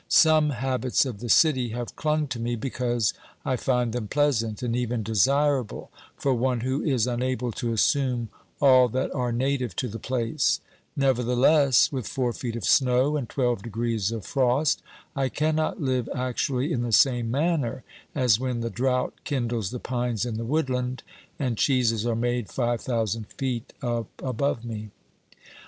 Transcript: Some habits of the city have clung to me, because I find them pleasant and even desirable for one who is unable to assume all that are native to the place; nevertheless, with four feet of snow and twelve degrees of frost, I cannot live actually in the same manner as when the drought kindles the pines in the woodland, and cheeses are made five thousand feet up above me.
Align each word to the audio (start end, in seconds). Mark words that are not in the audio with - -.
Some 0.09 0.49
habits 0.49 1.05
of 1.05 1.19
the 1.19 1.29
city 1.29 1.69
have 1.77 1.95
clung 1.95 2.25
to 2.29 2.39
me, 2.39 2.55
because 2.55 3.13
I 3.45 3.55
find 3.55 3.93
them 3.93 4.07
pleasant 4.07 4.63
and 4.63 4.75
even 4.75 5.03
desirable 5.03 5.91
for 6.17 6.33
one 6.33 6.61
who 6.61 6.81
is 6.81 7.05
unable 7.05 7.51
to 7.51 7.71
assume 7.71 8.29
all 8.59 8.87
that 8.87 9.13
are 9.13 9.31
native 9.31 9.75
to 9.75 9.87
the 9.87 9.99
place; 9.99 10.59
nevertheless, 10.95 11.91
with 11.91 12.07
four 12.07 12.33
feet 12.33 12.55
of 12.55 12.65
snow 12.65 13.15
and 13.15 13.29
twelve 13.29 13.61
degrees 13.61 14.11
of 14.11 14.25
frost, 14.25 14.81
I 15.15 15.29
cannot 15.29 15.83
live 15.83 16.09
actually 16.15 16.73
in 16.73 16.81
the 16.81 16.91
same 16.91 17.29
manner 17.29 17.83
as 18.15 18.39
when 18.39 18.61
the 18.61 18.71
drought 18.71 19.13
kindles 19.23 19.69
the 19.69 19.77
pines 19.79 20.25
in 20.25 20.35
the 20.35 20.43
woodland, 20.45 21.03
and 21.37 21.59
cheeses 21.59 22.07
are 22.07 22.15
made 22.15 22.49
five 22.49 22.81
thousand 22.81 23.27
feet 23.33 23.71
up 23.83 24.07
above 24.23 24.65
me. 24.65 24.89